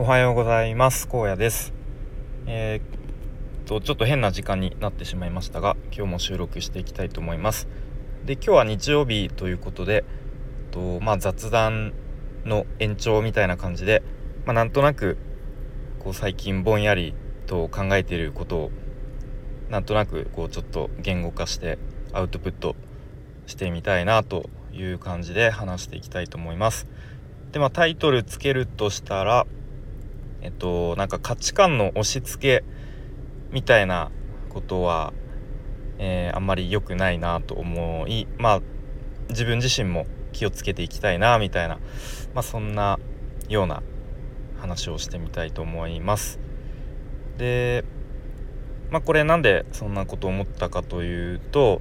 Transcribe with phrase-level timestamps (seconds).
[0.00, 1.06] おはようございます。
[1.12, 1.74] 荒野です。
[2.46, 7.68] えー、っとちょっと変な時間になってしまいましたが今日も収録していきたいと思います。
[8.24, 11.92] で今日は日曜日ということでえっとまあ雑談
[12.46, 14.02] の延長みたいな感じで
[14.46, 15.18] まあ、なんとなく
[15.98, 17.12] こう最近ぼんやり
[17.46, 18.70] と考えていることを
[19.68, 21.76] なんとなくこうちょっと言語化して
[22.14, 22.74] アウトプット
[23.44, 26.86] してみたいなという感じで話していきたいと思います。
[27.52, 29.46] でまあタイトルつけるとしたら
[30.42, 32.64] えっとなんか価値観の押し付け
[33.50, 34.10] みたいな
[34.48, 35.12] ことは、
[35.98, 38.60] えー、あんまり良くないなと思いまあ
[39.28, 41.76] 自分自身も気をつけていきたいなみたいな、
[42.34, 42.98] まあ、そんな
[43.48, 43.82] ような
[44.60, 46.38] 話をしてみたいと思います。
[47.38, 47.84] で
[48.90, 51.80] まあこれなんでそんなことを思ったかというと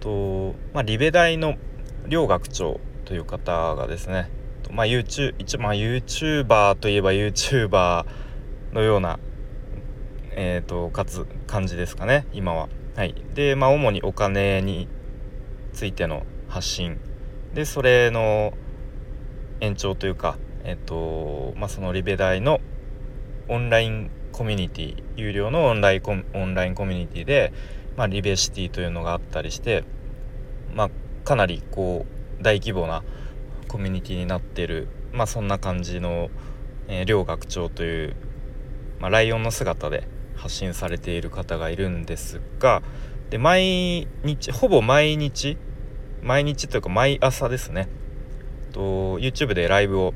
[0.00, 1.56] と、まあ、リベ大の
[2.08, 4.30] 両学長という方がですね
[4.72, 8.04] まあ YouTube 一応まあ YouTuber といえば YouTuber
[8.72, 9.18] のような
[10.32, 12.68] えーと、かつ感じですかね今は。
[12.96, 14.88] はい、でまあ主にお金に
[15.72, 16.98] ついての発信。
[17.54, 18.52] でそれの
[19.60, 22.60] 延長というかえっとまあそのリベ大の
[23.48, 27.52] オンラインコミュニティ有料のオンラインコオンラインコミュニティで、
[27.96, 29.84] まあ、リベシティというのがあったりして、
[30.74, 30.90] まあ、
[31.24, 32.06] かなりこ
[32.40, 33.02] う大規模な
[33.70, 36.28] コミュニティになってる、まあ、そんな感じの、
[36.88, 38.16] えー、両学長という、
[38.98, 42.82] まあ、ライオンの姿で発信されている方がいるんですが
[43.30, 45.56] で毎日ほぼ毎日
[46.20, 47.88] 毎日というか毎朝ですね。
[48.72, 50.14] と YouTube でライブを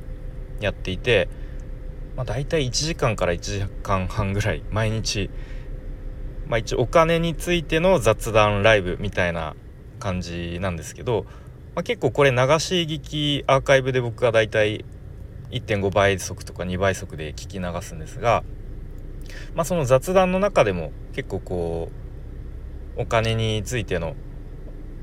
[0.61, 1.29] やっていて、
[2.17, 5.31] まあ、大体1時間から1時間半ぐらい毎日、
[6.49, 9.55] まあ、一応お金についての雑談ライブみたいな
[10.01, 11.25] 感じなんですけど
[11.75, 14.85] まあ、結構これ流し聞きアーカイブで僕がだいたい
[15.51, 18.45] 1.5倍速とか2倍速で聞き流すんですが、
[19.55, 21.89] まあ、その雑談の中でも結構こ
[22.97, 24.15] うお金についての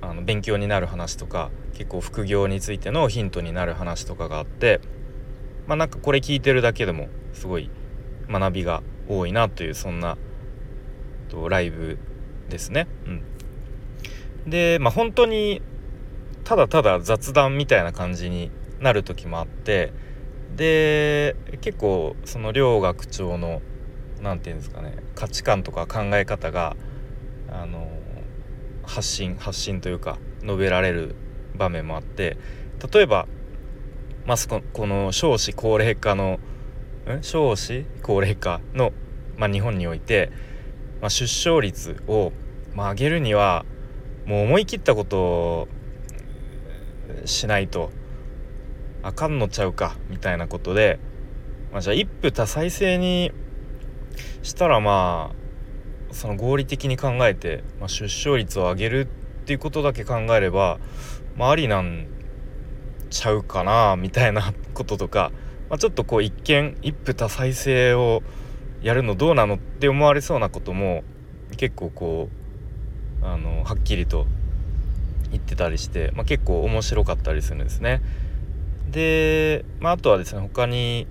[0.02, 4.82] あの勉強になる話とか結構副業についてのヒントになる話とかがあって
[5.68, 7.70] まあなんかこれ聞いてるだけでもすごい
[8.28, 10.18] 学びが多いなというそんな
[11.30, 12.00] とライブ
[12.50, 12.88] ですね。
[13.06, 13.10] う
[14.48, 15.62] ん、でまあ本当に
[16.44, 19.94] ただただ雑談みたいな感じになる時もあって
[20.56, 23.62] で結構その両学長の
[24.22, 26.76] 何て言うんですかね価値観とか考え方が
[27.50, 27.90] あの
[28.84, 31.16] 発信発信というか述べられる
[31.56, 32.38] 場面もあって
[32.92, 33.28] 例えば、
[34.26, 36.40] まあ、この少子高齢化の
[37.10, 38.92] ん少子高齢化の、
[39.38, 40.32] まあ、日本において、
[41.02, 42.32] まあ、出生率を、
[42.74, 43.66] まあ、上げるには
[44.26, 45.68] もう思い切ったことを
[47.26, 47.92] しないと
[49.04, 51.00] あかんのちゃうかみたいなことで、
[51.72, 53.32] まあ、じゃあ一夫多妻制に
[54.44, 60.80] したらまあその合理的に考えて、まあ、出生率を上げるっていうことだけ考えれば、
[61.36, 62.08] まあ、ありなん
[63.10, 65.32] ちゃうかなみたいなこととか、
[65.70, 68.24] まあ、ちょっとこう一見一夫多妻制を
[68.82, 71.04] やるのどうなのって思われそうなことも
[71.58, 72.30] 結構こ
[73.22, 74.26] うあのはっきりと
[75.30, 78.02] 言ってたりして、まあ、結構面白かったりするんですね。
[78.90, 81.08] で、まあ、あとはですね他に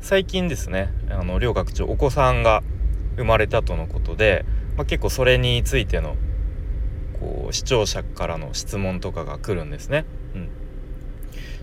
[0.00, 2.62] 最近ですねあの両学長お子さんが
[3.16, 4.44] 生まれたとのことで、
[4.76, 6.16] まあ、結構それについての
[7.18, 10.04] こう視聴者からの質問とかが来るんですね。
[10.34, 10.48] うん、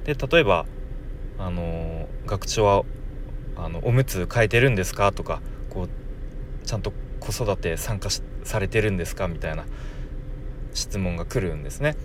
[0.03, 0.65] で例えば
[1.39, 2.83] あの学長は
[3.55, 5.11] あのおむつ変えてるんですか？
[5.11, 5.89] とかこう
[6.65, 8.09] ちゃんと子育て参加
[8.43, 9.27] されてるんですか？
[9.27, 9.65] みたいな
[10.77, 11.95] 質問が来るんですね。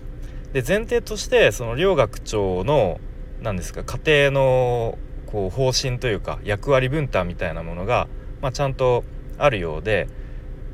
[0.51, 2.99] で前提としてその両学長の
[3.41, 8.07] 何ですか家庭のこう方針というか役割分担みたいなものが、
[8.41, 9.03] まあ、ちゃんと
[9.37, 10.07] あるようで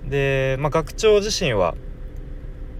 [0.05, 1.75] で、まあ、学長自身は、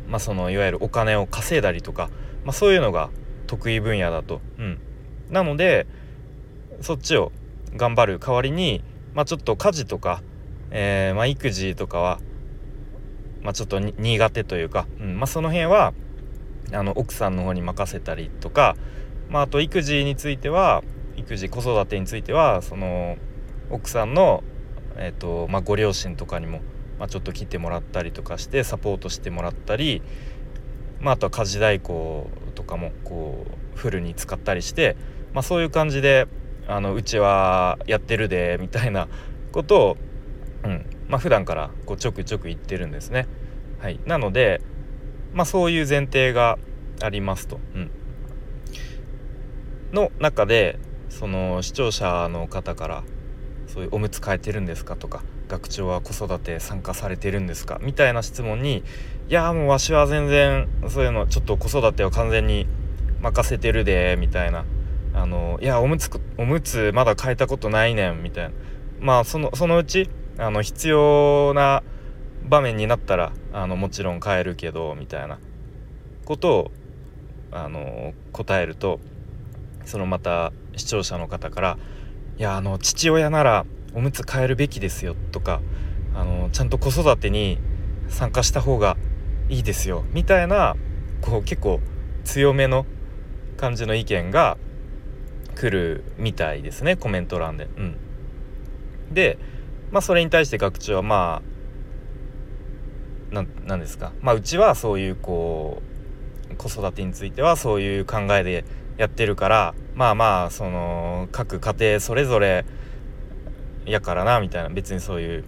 [0.07, 2.09] まあ、そのいわゆるお金を稼いだりとか、
[2.43, 3.09] まあ、そういうのが
[3.47, 4.41] 得意分野だと。
[4.57, 4.79] うん、
[5.29, 5.87] なので
[6.81, 7.31] そっちを
[7.75, 8.83] 頑張る代わりに、
[9.13, 10.21] まあ、ちょっと家事とか、
[10.71, 12.19] えー、まあ、育児とかは
[13.41, 15.93] まあ、ちょっと苦手というか、うんまあ、その辺は
[16.71, 18.75] あの奥さんの方に任せたりとか、
[19.29, 20.83] まあ、あと育児については
[21.15, 23.17] 育児子育てについてはその
[23.69, 24.43] 奥さんの、
[24.97, 26.61] えーとまあ、ご両親とかにも、
[26.99, 30.01] まあ、ちょっと来てもらったりとかしてサポートしてもらったり、
[30.99, 33.45] まあ、あとは家事代行とかもこ
[33.75, 34.95] うフルに使ったりして、
[35.33, 36.27] まあ、そういう感じで
[36.67, 39.07] あのうちはやってるでみたいな
[39.51, 39.97] ことを、
[40.63, 43.27] うんまあ普段からこうちょくちょく言ってるんですね。
[43.79, 44.61] はい、なので、
[45.33, 46.57] まあ、そういう前提が
[47.01, 47.59] ありますと。
[47.75, 47.91] うん、
[49.91, 50.79] の中で
[51.09, 53.03] その視聴者の方から
[53.67, 58.83] そういうおむつ替えてるんですかとか学長は子育て参加されてるんですかみたいな質問に
[59.29, 62.67] いやもうわしは全然そういうのちょっと子育てを完全に
[63.21, 64.65] 任せてるでみたいな
[65.13, 68.51] あのいやおむつおむつまだ変えたことないねんみたいな
[68.99, 70.09] まあそのそのうち
[70.39, 71.83] あの必要な
[72.47, 75.37] 場面になったらあのもちろん変えるけどみたいな
[76.25, 76.71] ことを
[77.51, 78.99] あの答えると
[79.85, 81.77] そのまた視聴者の方から
[82.37, 85.61] 「いやあの父親ならおむつ変えるべきですよ」とか
[86.15, 87.59] あの「ちゃんと子育てに
[88.07, 88.97] 参加した方が
[89.49, 90.75] いいですよ」みたいな
[91.21, 91.81] こう結構
[92.23, 92.85] 強めの
[93.57, 94.57] 感じの意見が
[95.55, 97.67] 来るみたいですねコメント欄で。
[97.77, 97.95] うん、
[99.11, 99.37] で、
[99.91, 101.41] まあ、それに対して学長はま
[103.33, 105.81] あ何ですか、まあ、うちはそういうこ
[106.51, 108.65] う子育てについてはそういう考えで
[108.97, 112.65] やってるからまあまあその各家庭それぞれ
[113.85, 114.69] やからなみたいな。
[114.69, 115.43] 別にそういう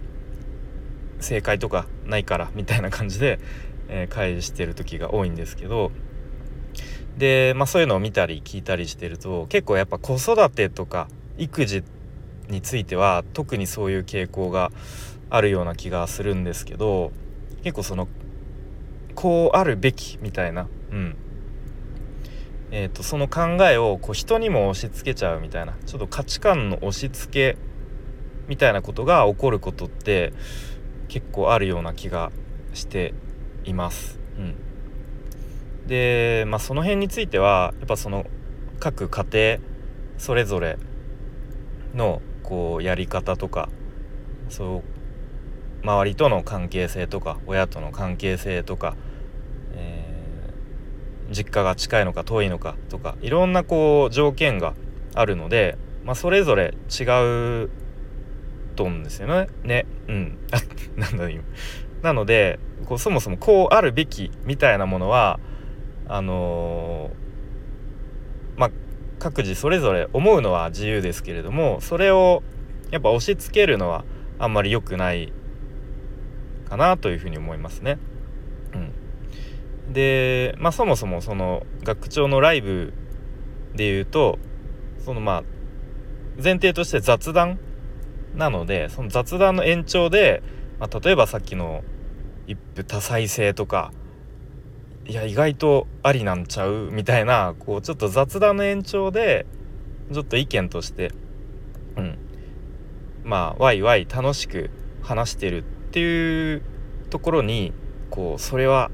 [1.20, 3.38] 正解とかないからみたいな感じで、
[3.88, 5.92] えー、返してる時が多いんですけど。
[7.16, 12.01] で、まあ、そういうのを見たり聞いたりしてると結構やっぱ子育てとか育児って
[12.48, 14.70] については特にそういう傾向が
[15.30, 17.12] あるような気がするんですけど
[17.62, 18.08] 結構その
[19.14, 21.16] こうあるべきみたいな、うん
[22.70, 27.58] えーと、その考えをこう人にも押し付けちゃうみたいなちょっと価値観の押し付け
[28.48, 30.32] みたいなことが起こることって
[31.08, 32.32] 結構あるような気が
[32.72, 33.14] して
[33.64, 34.18] います。
[34.38, 34.72] うん
[35.86, 38.26] で、まあ、その辺についてはやっぱその
[38.78, 39.58] 各家庭
[40.18, 40.78] それぞれ
[41.94, 43.70] のこうやり方とか
[44.50, 44.82] そ
[45.82, 48.94] う周りとの関係性とか親との関係性とか、
[49.72, 54.74] えー、実家が近いのか遠いのかとかいろんなこう条件が
[55.14, 57.70] あるので、まあ、それぞれ違う
[58.76, 59.48] と思うんですよね。
[59.64, 60.38] ねうん
[60.96, 61.42] なんだ今。
[62.02, 65.40] なのでこうそもそもこうあるべきみたいなものは
[66.06, 68.70] あのー、まあ
[69.22, 72.42] 各自それぞれ思うのは自由ですけれどもそれを
[72.90, 74.04] やっぱ押し付けるのは
[74.40, 75.32] あんまり良くない
[76.68, 77.98] かなというふうに思いますね。
[78.74, 82.94] うん、でまあそもそもその学長のライブ
[83.76, 84.40] で言うと
[84.98, 85.44] そのまあ
[86.42, 87.60] 前提として雑談
[88.34, 90.42] なのでその雑談の延長で、
[90.80, 91.84] まあ、例えばさっきの
[92.48, 93.92] 一夫多妻制とか
[95.06, 96.90] いや意外とありなんちゃう？
[96.92, 99.46] みたいなこうちょっと雑談の延長で
[100.12, 101.12] ちょっと意見として
[101.96, 102.18] うん。
[103.24, 104.70] まあワイワイ楽しく
[105.02, 105.62] 話してるっ
[105.92, 106.62] ていう
[107.10, 107.72] ところに
[108.10, 108.90] こうそれは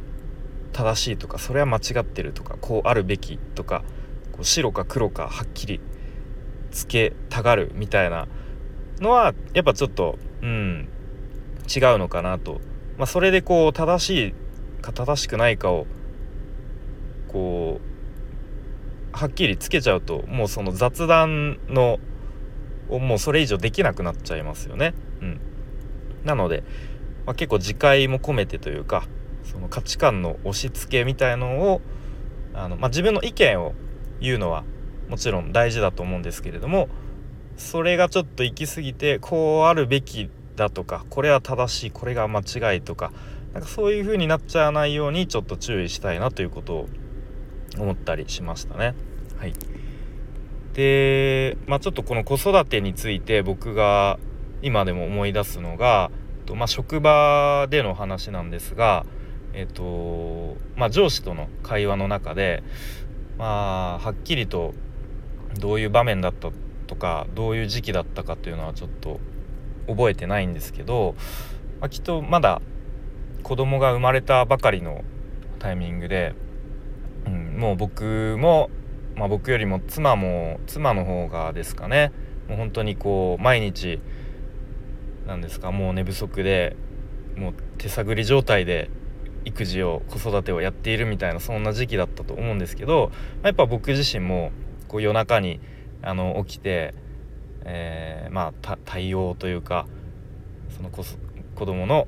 [0.72, 3.84] 正しいとかそれは間違ってるとかこうあるべきとか
[4.32, 5.80] こう白か黒かはっきり
[6.70, 8.28] つけたがるみたいな
[9.00, 10.88] のはやっぱちょっとうん
[11.74, 12.60] 違うのかなと、
[12.96, 14.34] まあ、それでこう正しい
[14.82, 15.86] か正しくないかを
[17.28, 17.80] こ
[19.12, 21.98] うはっきりつけちゃうともうその雑談の
[22.88, 24.94] もうそれ以上できなくなっちゃいますよね。
[25.20, 25.40] うん、
[26.24, 26.64] なので、
[27.26, 29.04] まあ、結構自戒も込めてというか
[29.44, 31.80] その価値観の押し付けみたいのを
[32.54, 33.74] あの、まあ、自分の意見を
[34.20, 34.64] 言うのは
[35.08, 36.88] もちろん大事だと思うんですけれども
[37.56, 43.12] それがちょっと行き過ぎてこうあるべきだとかこれは正しいこれが間違いとか
[43.52, 46.88] なんかそういう風になっちゃわないようにちょっと注意したいなということを
[47.78, 48.94] 思ったりしましたね。
[49.38, 49.54] はい、
[50.74, 54.18] で、まあ、ちょっとこの子育てについて僕が
[54.62, 56.10] 今でも思い出すのが、
[56.46, 59.04] とまあ、職場での話なんですが、
[59.52, 62.62] えっとまあ、上司との会話の中で、
[63.38, 64.74] まあ、はっきりと
[65.58, 66.50] どういう場面だった
[66.86, 69.20] とかどういう時期だったかというのはちょっと
[69.86, 71.14] 覚えてないんですけど、
[71.80, 72.60] まあ、きっとまだ
[73.42, 75.02] 子供が生まれたばかりの
[75.58, 76.34] タイミングで
[77.26, 78.70] うん、もう僕も、
[79.16, 82.12] まあ、僕よりも妻も妻の方がですかね。
[82.48, 84.00] もう本当にこう毎日
[85.26, 85.72] なんですか。
[85.72, 86.76] もう寝不足で
[87.36, 88.90] もう手探り状態で
[89.44, 93.10] 育児を子育てをやっているみたいなそんな時期だったと思うんですけど、
[93.42, 94.50] まあ、やっぱ僕自身も
[94.88, 95.60] こう夜中に
[96.02, 96.94] あの起きて、
[97.64, 99.86] えー、まあ対応というか
[100.76, 101.04] その子
[101.54, 102.06] 子供の、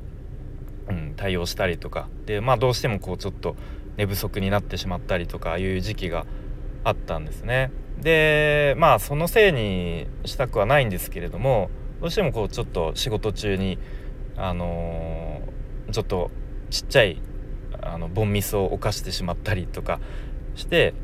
[0.89, 2.09] うん、対応したりとか。
[2.27, 3.57] でまあどうしてもこうちょっと
[4.01, 6.25] 寝不足になってしまったりとかいう時期が
[6.85, 7.71] あったんですね。
[8.01, 11.69] でまあそのせいにしたくはないんですけれども
[12.01, 13.79] どうしてもこうちょっと仕事中に
[14.39, 16.31] あのー、ちょっと
[16.71, 17.21] ちっちゃい
[17.83, 20.01] あのボンミスを犯してしまったりとか
[20.55, 20.95] して、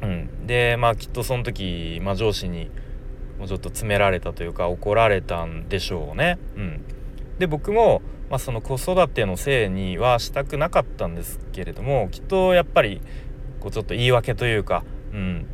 [0.00, 2.70] うん、でまあきっとその時、まあ、上司に
[3.38, 6.38] もうちょっと詰められたというか怒られたんでしょうね。
[6.56, 6.84] うん、
[7.42, 13.00] で僕も、まあ、その子育てのせいにはしたくなかったんですけれどもきっとやっぱり
[13.58, 15.46] こうちょっと言い訳というか、うん、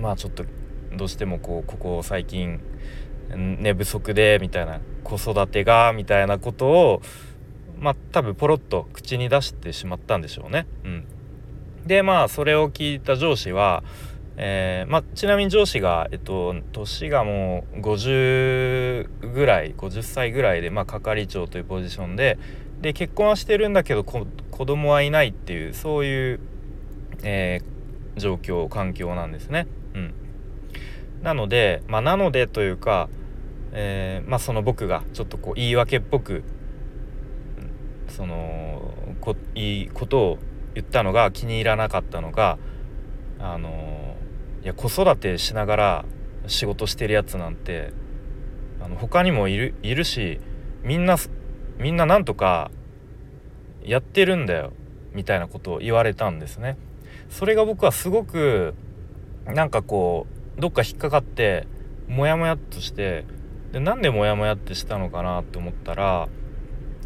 [0.00, 0.44] まあちょっと
[0.96, 2.60] どうしてもこうここ最近
[3.34, 7.02] 寝不足でみたいな子育てがみたいなことを
[7.80, 10.68] まあ多分ポロッと口に出してしまったんでしょうね。
[10.84, 11.04] うん、
[11.84, 13.82] でまあそれを聞いた上司は、
[14.40, 22.38] えー、まあ、ちなみに上司が、えっと、年がもう50ぐらい50歳ぐらいで、まあ、係長というポジションで
[22.80, 26.40] で結婚はしてるんだけど子供はいないっていうそういう、
[27.24, 29.66] えー、状況環境なんですね。
[29.94, 30.14] うん、
[31.24, 33.08] なので、まあ、なのでというか、
[33.72, 36.44] えー、まあ、その僕がちょっとこう言い訳っぽく
[38.08, 40.38] そのこいいことを
[40.74, 42.56] 言ったのが気に入らなかったのが
[43.40, 43.97] あの
[44.62, 46.04] いや子育てしながら
[46.46, 47.92] 仕事してるやつなんて
[48.80, 50.40] あの他にもいるいるし
[50.82, 51.16] みんな
[51.78, 52.70] みんななんとか
[53.82, 54.72] やってるんだよ
[55.12, 56.76] みたいなことを言われたんですね。
[57.28, 58.74] それが僕はすごく
[59.46, 61.66] なんかこうどっか引っかかって
[62.06, 63.24] モヤモヤっとして
[63.72, 66.28] でなんでモヤモヤってしたのかなって思ったら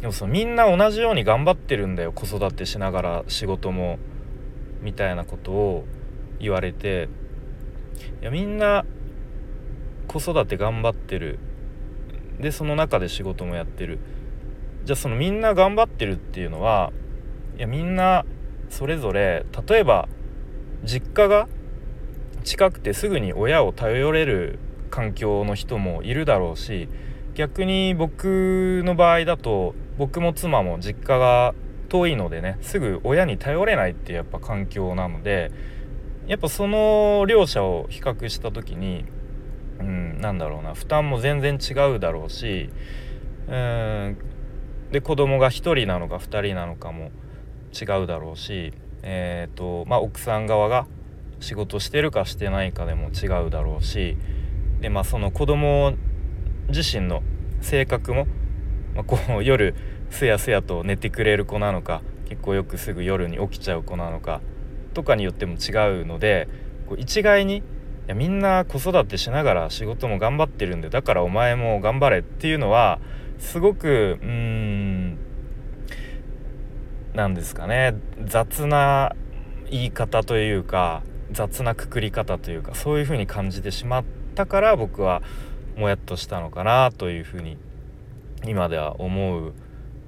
[0.01, 3.99] でもそのみんな同じように頑張ってるんだよ子育てしながら仕事も
[4.81, 5.85] みたいなことを
[6.39, 7.09] 言われて
[8.21, 8.85] いやみんな
[10.07, 11.39] 子育て頑張ってる。
[12.39, 13.99] でその中で仕事もやってる。
[14.85, 16.91] じゃあそのみんな頑張ってるっていうのは
[17.57, 18.25] いやみんな
[18.69, 20.09] それぞれ例えば
[20.83, 21.47] 実家が
[22.43, 24.59] 近くてすぐに親を頼れる
[24.89, 26.89] 環境の人もいるだろうし
[27.35, 31.55] 逆に僕の場合だと僕も妻も実家が
[31.87, 35.51] 遠いのでねすぐ親に頼れないっていうやっぱ環境なので
[36.27, 39.05] やっぱその両者を比較した時に
[39.79, 42.69] うんなんだろうな負担も全然違うだろうし
[43.47, 44.17] うん
[44.91, 47.11] で子供が1人なのか2人なのかも
[47.73, 48.73] 違うだろうし
[49.05, 50.87] えーとまあ、奥さん側が
[51.41, 54.17] 仕事してるかしてないかでも違うだろうし
[54.79, 55.93] でまあその子供
[56.69, 57.21] 自身の
[57.59, 58.27] 性格も
[58.95, 59.75] まあ、こう夜
[60.09, 64.41] すやすやと寝てくれる子なのか結構よくすぐ夜に起きちゃう子なのか
[64.93, 66.47] とかによっても違うので
[66.87, 67.61] こう一概にい
[68.07, 72.99] やみんな子育てしながら仕事も頑張ってるんでだからお前も頑張れっていうのは
[73.39, 75.17] すごくうーん
[77.13, 77.95] なんですかね
[78.25, 79.15] 雑な
[79.69, 84.03] 言い方というか雑なくくり方というかそういう風に感じてしまっ
[84.35, 85.21] たから僕は
[85.77, 87.57] もやっとしたのかなというふうに
[88.45, 89.53] 今では思う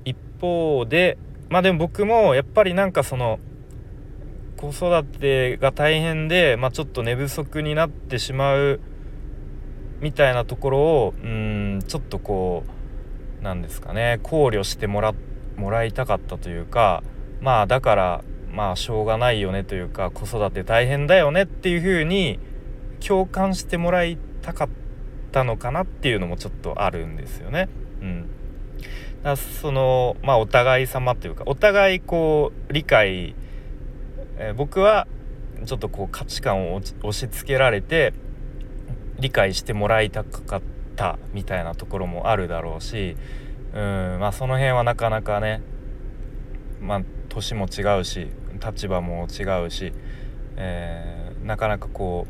[0.04, 1.18] 一方で
[1.50, 3.40] まあでも僕もやっぱりなんかその
[4.72, 8.80] 子育てが大変で、まあ、ちょっと寝不足になってしまう
[10.00, 12.64] みたいなところをうんちょっとこ
[13.42, 15.14] うなんですかね考慮してもら
[15.56, 17.04] もらいたかったというか
[17.42, 22.40] まあだからまあしょうがないよねというか子育て大変だよねっていう風に
[23.06, 24.70] 共感してもらいたかっ
[25.32, 27.68] たのかなっていうのもちょっとあるんですよね。
[28.02, 28.30] うん、
[29.24, 33.36] だそのまあお互い様というかお互いこう理解、
[34.38, 35.08] えー、僕は
[35.66, 38.14] ちょっとこう価値観を押し付けられて
[39.20, 40.62] 理解してもらいたかっ
[40.96, 43.16] たみたいなところもあるだろうし
[43.74, 45.62] うんまあその辺はなかなかね
[46.82, 48.28] まあ年も違うし
[48.64, 49.94] 立場も違うし、
[50.58, 52.28] えー、なかなかこ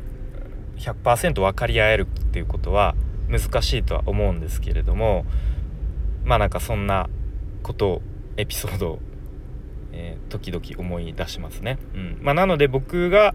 [0.76, 2.94] う100%分かり合えるっていうことは
[3.28, 5.24] 難しいとは思うんですけれども
[6.24, 7.08] まあなんかそんな
[7.62, 8.02] ことを
[8.36, 8.98] エピソードを、
[9.98, 11.78] えー、時々思い出しますね。
[11.94, 13.34] うんまあ、なので僕が、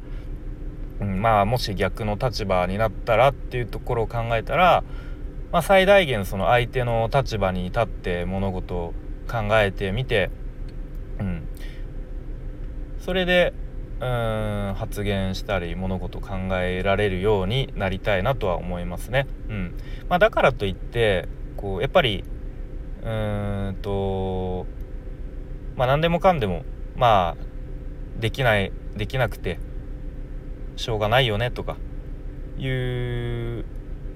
[0.99, 4.83] うん、まあもし逆の立場になったらっていうところを考えたら、
[5.51, 8.93] まあ、最大限その相手の立場に立って物事を
[9.27, 10.29] 考えてみて、
[11.19, 11.47] うん、
[12.99, 13.53] それで
[13.99, 19.27] うん発言したり物事考えられるようになりたいなとは思いますね。
[19.49, 19.75] うん
[20.09, 21.27] まあ、だからといって
[21.57, 22.23] こうやっぱり
[23.01, 24.67] うーんと
[25.75, 26.63] まあ何でもかんでも
[26.95, 29.59] まあできないできなくて
[30.75, 31.77] しょうがないよねとか
[32.57, 33.65] いう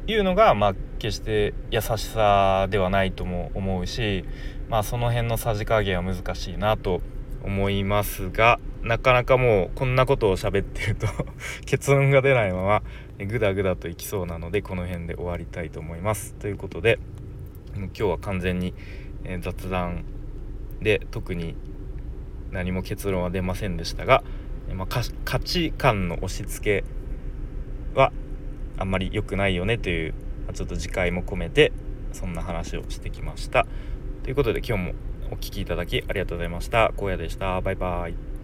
[0.08, 4.26] いうのがまあ決して優しさではないとも思うし
[4.70, 7.02] まあその辺のさじ加減は難しいなと
[7.44, 11.08] 思いますがなかなかもうこんなことを喋ってると
[11.66, 12.84] 結論が出ないまま
[13.26, 16.34] グダグダといきそうなのでこの辺で終わりたいと思います。
[16.36, 17.00] ということで
[17.76, 18.74] 今日は完全に、
[19.42, 20.06] 雑談
[20.86, 21.56] で特に
[22.52, 24.24] 何も結論は出ませんでしたが、
[24.72, 28.14] まあ、価値観の押し付けは
[28.78, 30.14] あんまり良くないよねという
[30.54, 31.74] ちょっと次回も込めて
[32.14, 33.66] そんな話をしてきました。
[34.24, 34.94] ということで今日も
[35.32, 36.94] お聴きいただきありがとうございました。
[36.98, 37.60] 荒野でした。
[37.62, 38.35] バイバイ。